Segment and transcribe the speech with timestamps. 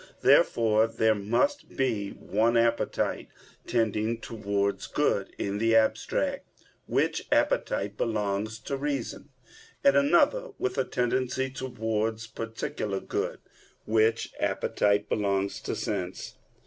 [0.23, 3.27] Therefore there must be one appetite
[3.67, 6.47] tending towards good in the abstract,
[6.87, 9.29] which appetite belongs to reason;
[9.83, 13.41] and another with a tendency towards particular good,
[13.85, 16.33] which appetite belongs to sense.